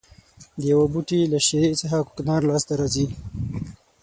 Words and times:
د 0.59 0.61
یوه 0.71 0.85
بوټي 0.93 1.19
له 1.31 1.39
شېرې 1.47 1.71
څخه 1.81 1.97
کوکنار 2.07 2.41
لاس 2.49 2.63
ته 2.69 2.73
راځي. 2.79 3.07